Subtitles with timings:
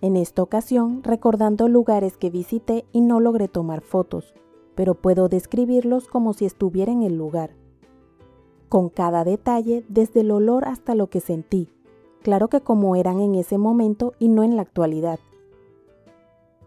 [0.00, 4.34] en esta ocasión recordando lugares que visité y no logré tomar fotos,
[4.74, 7.50] pero puedo describirlos como si estuviera en el lugar.
[8.68, 11.68] Con cada detalle, desde el olor hasta lo que sentí,
[12.22, 15.18] claro que como eran en ese momento y no en la actualidad.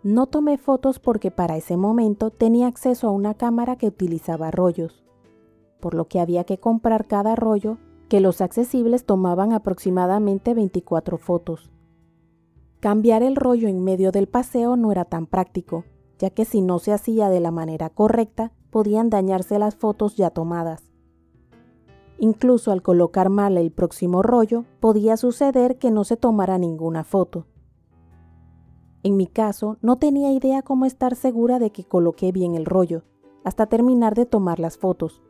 [0.03, 5.03] No tomé fotos porque para ese momento tenía acceso a una cámara que utilizaba rollos,
[5.79, 7.77] por lo que había que comprar cada rollo,
[8.09, 11.71] que los accesibles tomaban aproximadamente 24 fotos.
[12.81, 15.85] Cambiar el rollo en medio del paseo no era tan práctico,
[16.17, 20.31] ya que si no se hacía de la manera correcta, podían dañarse las fotos ya
[20.31, 20.91] tomadas.
[22.17, 27.45] Incluso al colocar mal el próximo rollo, podía suceder que no se tomara ninguna foto.
[29.03, 33.03] En mi caso, no tenía idea cómo estar segura de que coloqué bien el rollo,
[33.43, 35.21] hasta terminar de tomar las fotos.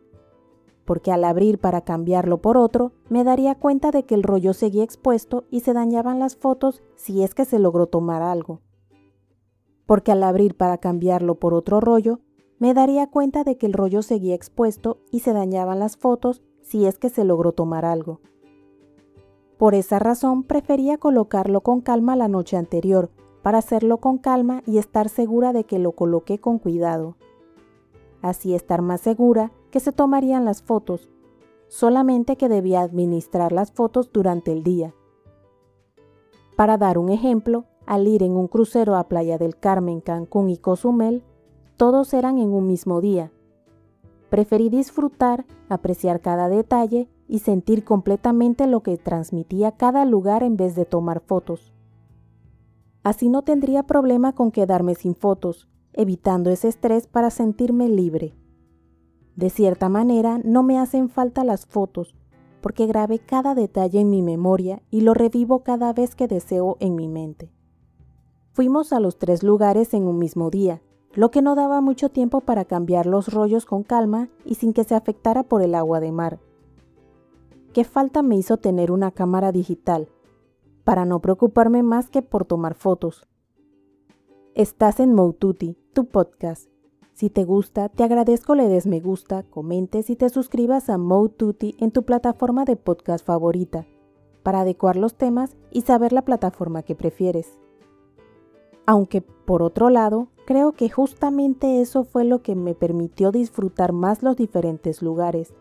[0.86, 4.84] Porque al abrir para cambiarlo por otro, me daría cuenta de que el rollo seguía
[4.84, 8.62] expuesto y se dañaban las fotos si es que se logró tomar algo.
[9.86, 12.20] Porque al abrir para cambiarlo por otro rollo,
[12.60, 16.86] me daría cuenta de que el rollo seguía expuesto y se dañaban las fotos si
[16.86, 18.22] es que se logró tomar algo.
[19.58, 23.12] Por esa razón prefería colocarlo con calma la noche anterior
[23.42, 27.16] para hacerlo con calma y estar segura de que lo coloqué con cuidado.
[28.22, 31.10] Así estar más segura que se tomarían las fotos,
[31.68, 34.94] solamente que debía administrar las fotos durante el día.
[36.56, 40.58] Para dar un ejemplo, al ir en un crucero a Playa del Carmen, Cancún y
[40.58, 41.24] Cozumel,
[41.78, 43.32] todos eran en un mismo día.
[44.30, 50.76] Preferí disfrutar, apreciar cada detalle y sentir completamente lo que transmitía cada lugar en vez
[50.76, 51.74] de tomar fotos.
[53.04, 58.36] Así no tendría problema con quedarme sin fotos, evitando ese estrés para sentirme libre.
[59.36, 62.16] De cierta manera, no me hacen falta las fotos,
[62.62, 66.96] porque grabé cada detalle en mi memoria y lo revivo cada vez que deseo en
[66.96, 67.52] mi mente.
[68.52, 70.82] Fuimos a los tres lugares en un mismo día,
[71.14, 74.84] lo que no daba mucho tiempo para cambiar los rollos con calma y sin que
[74.84, 76.40] se afectara por el agua de mar.
[77.74, 80.10] ¿Qué falta me hizo tener una cámara digital?
[80.84, 83.28] para no preocuparme más que por tomar fotos.
[84.56, 86.71] Estás en Moututi, tu podcast.
[87.22, 91.76] Si te gusta, te agradezco le des me gusta, comentes y te suscribas a Moututi
[91.78, 93.86] en tu plataforma de podcast favorita,
[94.42, 97.60] para adecuar los temas y saber la plataforma que prefieres.
[98.88, 104.24] Aunque, por otro lado, creo que justamente eso fue lo que me permitió disfrutar más
[104.24, 105.54] los diferentes lugares,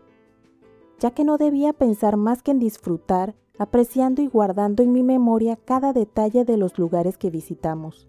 [0.97, 5.57] ya que no debía pensar más que en disfrutar apreciando y guardando en mi memoria
[5.57, 8.07] cada detalle de los lugares que visitamos.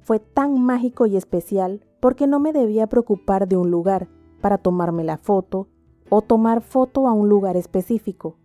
[0.00, 4.08] Fue tan mágico y especial porque no me debía preocupar de un lugar
[4.40, 5.68] para tomarme la foto
[6.08, 8.36] o tomar foto a un lugar específico.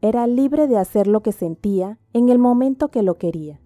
[0.00, 3.60] Era libre de hacer lo que sentía en el momento que lo quería.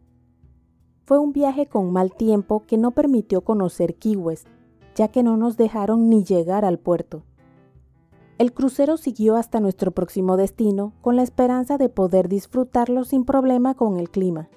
[1.05, 4.17] Fue un viaje con mal tiempo que no permitió conocer Key
[4.95, 7.25] ya que no nos dejaron ni llegar al puerto.
[8.39, 13.75] El crucero siguió hasta nuestro próximo destino con la esperanza de poder disfrutarlo sin problema
[13.75, 14.49] con el clima.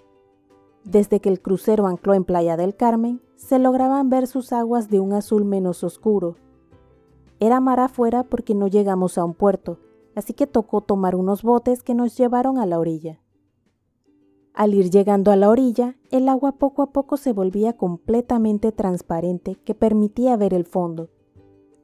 [0.84, 5.00] Desde que el crucero ancló en Playa del Carmen, se lograban ver sus aguas de
[5.00, 6.36] un azul menos oscuro.
[7.40, 9.80] Era mar afuera porque no llegamos a un puerto,
[10.16, 13.20] así que tocó tomar unos botes que nos llevaron a la orilla.
[14.54, 19.56] Al ir llegando a la orilla, el agua poco a poco se volvía completamente transparente
[19.66, 21.10] que permitía ver el fondo.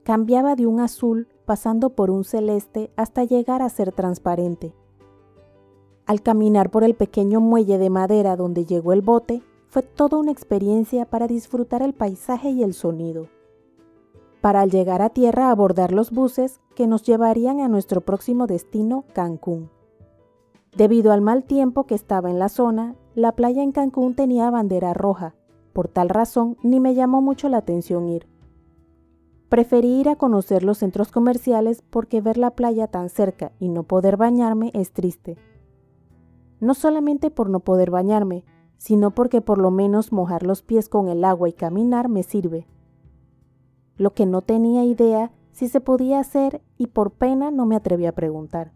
[0.04, 4.76] Cambiaba de un azul pasando por un celeste hasta llegar a ser transparente.
[6.10, 10.32] Al caminar por el pequeño muelle de madera donde llegó el bote, fue toda una
[10.32, 13.28] experiencia para disfrutar el paisaje y el sonido.
[14.42, 19.06] Para al llegar a tierra abordar los buses que nos llevarían a nuestro próximo destino,
[19.14, 19.70] Cancún.
[20.76, 24.96] Debido al mal tiempo que estaba en la zona, la playa en Cancún tenía bandera
[24.96, 25.36] roja.
[25.74, 28.28] Por tal razón, ni me llamó mucho la atención ir.
[29.48, 33.84] Preferí ir a conocer los centros comerciales porque ver la playa tan cerca y no
[33.84, 35.38] poder bañarme es triste.
[36.60, 38.44] No solamente por no poder bañarme,
[38.78, 42.68] sino porque por lo menos mojar los pies con el agua y caminar me sirve.
[43.98, 48.06] Lo que no tenía idea si se podía hacer y por pena no me atreví
[48.06, 48.72] a preguntar.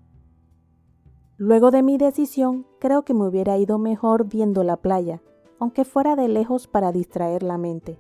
[1.38, 5.21] Luego de mi decisión, creo que me hubiera ido mejor viendo la playa,
[5.59, 7.97] aunque fuera de lejos para distraer la mente.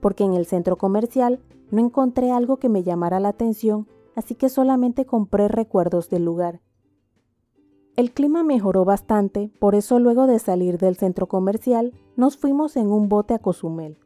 [0.00, 1.40] Porque en el centro comercial
[1.70, 6.60] no encontré algo que me llamara la atención, así que solamente compré recuerdos del lugar.
[7.96, 12.88] El clima mejoró bastante, por eso luego de salir del centro comercial, nos fuimos en
[12.92, 13.96] un bote a Cozumel.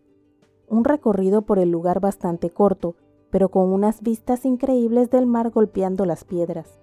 [0.68, 2.94] Un recorrido por el lugar bastante corto,
[3.30, 6.78] pero con unas vistas increíbles del mar golpeando las piedras.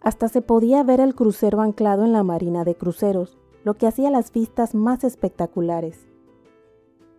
[0.00, 4.10] Hasta se podía ver el crucero anclado en la marina de cruceros, lo que hacía
[4.10, 6.08] las vistas más espectaculares.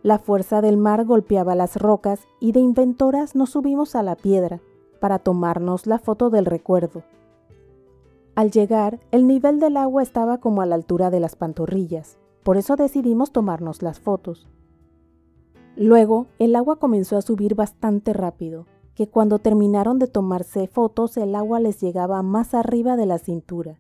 [0.02, 4.60] La fuerza del mar golpeaba las rocas y de inventoras nos subimos a la piedra
[5.00, 7.04] para tomarnos la foto del recuerdo.
[8.36, 12.58] Al llegar, el nivel del agua estaba como a la altura de las pantorrillas, por
[12.58, 14.50] eso decidimos tomarnos las fotos.
[15.78, 21.34] Luego, el agua comenzó a subir bastante rápido, que cuando terminaron de tomarse fotos el
[21.34, 23.80] agua les llegaba más arriba de la cintura.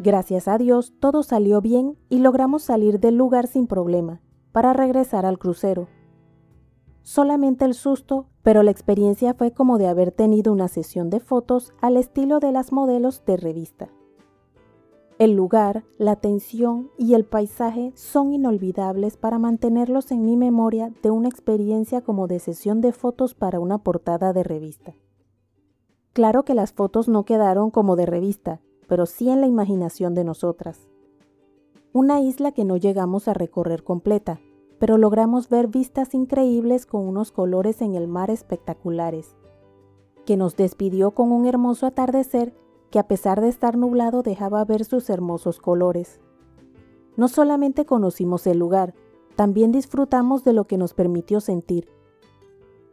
[0.00, 4.20] Gracias a Dios todo salió bien y logramos salir del lugar sin problema,
[4.50, 5.86] para regresar al crucero.
[7.02, 11.72] Solamente el susto, pero la experiencia fue como de haber tenido una sesión de fotos
[11.80, 13.88] al estilo de las modelos de revista.
[15.18, 21.10] El lugar, la tensión y el paisaje son inolvidables para mantenerlos en mi memoria de
[21.10, 24.94] una experiencia como de sesión de fotos para una portada de revista.
[26.12, 30.24] Claro que las fotos no quedaron como de revista, pero sí en la imaginación de
[30.24, 30.88] nosotras.
[31.92, 34.40] Una isla que no llegamos a recorrer completa,
[34.82, 39.36] pero logramos ver vistas increíbles con unos colores en el mar espectaculares,
[40.26, 42.52] que nos despidió con un hermoso atardecer
[42.90, 46.20] que a pesar de estar nublado dejaba ver sus hermosos colores.
[47.16, 48.92] No solamente conocimos el lugar,
[49.36, 51.86] también disfrutamos de lo que nos permitió sentir.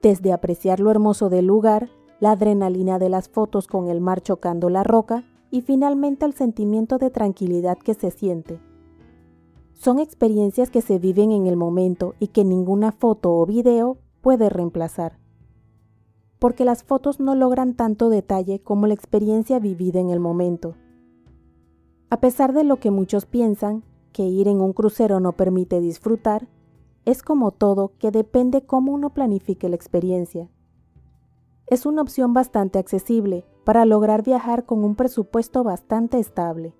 [0.04, 1.90] Desde apreciar lo hermoso del lugar,
[2.20, 7.00] la adrenalina de las fotos con el mar chocando la roca y finalmente el sentimiento
[7.00, 8.60] de tranquilidad que se siente.
[9.80, 14.50] Son experiencias que se viven en el momento y que ninguna foto o video puede
[14.50, 15.18] reemplazar
[16.40, 20.76] porque las fotos no logran tanto detalle como la experiencia vivida en el momento.
[22.10, 23.84] A pesar de lo que muchos piensan,
[24.14, 26.48] que ir en un crucero no permite disfrutar,
[27.06, 30.50] es como todo que depende cómo uno planifique la experiencia.
[31.68, 36.74] Es una opción bastante accesible para lograr viajar con un presupuesto bastante estable,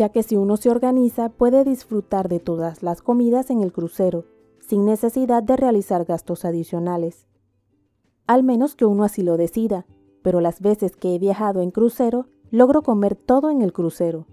[0.00, 4.24] ya que si uno se organiza puede disfrutar de todas las comidas en el crucero,
[4.58, 7.28] sin necesidad de realizar gastos adicionales
[8.30, 9.86] al menos que uno así lo decida,
[10.22, 14.28] pero las veces que he viajado en crucero, logro comer todo en el crucero.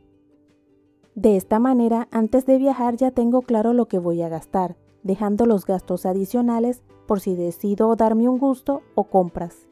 [1.15, 5.47] De esta manera, antes de viajar ya tengo claro lo que voy a gastar, dejando
[5.47, 9.67] los gastos adicionales por si decido darme un gusto o compras.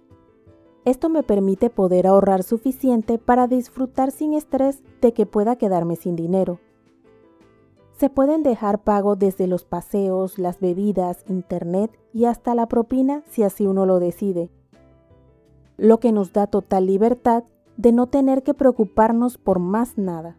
[0.86, 6.16] Esto me permite poder ahorrar suficiente para disfrutar sin estrés de que pueda quedarme sin
[6.16, 6.60] dinero.
[7.98, 13.42] Se pueden dejar pago desde los paseos, las bebidas, internet y hasta la propina si
[13.42, 14.52] así uno lo decide.
[15.78, 17.46] Lo que nos da total libertad
[17.78, 20.38] de no tener que preocuparnos por más nada.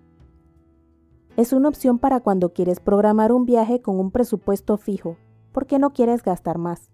[1.37, 5.17] Es una opción para cuando quieres programar un viaje con un presupuesto fijo,
[5.53, 6.91] porque no quieres gastar más.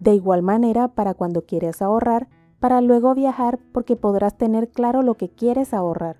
[0.00, 2.28] De igual manera para cuando quieres ahorrar,
[2.62, 6.18] para luego viajar porque podrás tener claro lo que quieres ahorrar.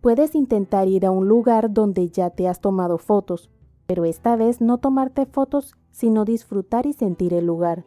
[0.00, 3.48] Puedes intentar ir a un lugar donde ya te has tomado fotos,
[3.86, 7.86] pero esta vez no tomarte fotos, sino disfrutar y sentir el lugar.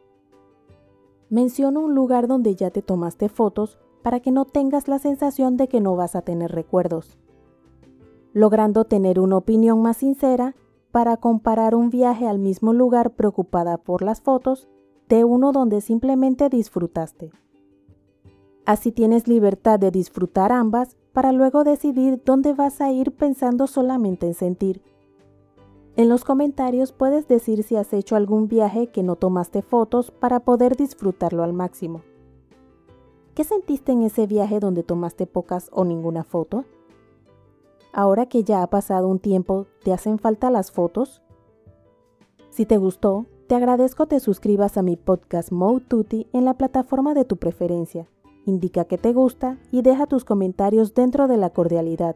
[1.30, 5.68] Menciono un lugar donde ya te tomaste fotos para que no tengas la sensación de
[5.68, 7.18] que no vas a tener recuerdos.
[8.32, 10.56] Logrando tener una opinión más sincera
[10.94, 14.70] para comparar un viaje al mismo lugar preocupada por las fotos
[15.10, 17.32] de uno donde simplemente disfrutaste.
[18.66, 24.28] Así tienes libertad de disfrutar ambas para luego decidir dónde vas a ir pensando solamente
[24.28, 24.82] en sentir.
[25.96, 30.42] En los comentarios puedes decir si has hecho algún viaje que no tomaste fotos para
[30.42, 32.02] poder disfrutarlo al máximo.
[33.34, 36.66] ¿Qué sentiste en ese viaje donde tomaste pocas o ninguna foto?
[37.94, 41.24] Ahora que ya ha pasado un tiempo, ¿te hacen falta las fotos?
[42.50, 45.52] Si te gustó, te agradezco te suscribas a mi podcast
[45.88, 48.10] Tutti en la plataforma de tu preferencia
[48.46, 52.16] indica que te gusta y deja tus comentarios dentro de la cordialidad,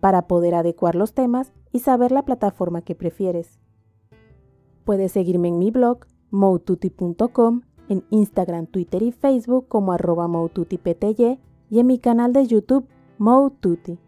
[0.00, 3.58] para poder adecuar los temas y saber la plataforma que prefieres.
[4.84, 10.28] Puedes seguirme en mi blog, moututi.com, en Instagram, Twitter y Facebook como arroba
[11.68, 12.86] y en mi canal de YouTube,
[13.18, 13.98] Moututi.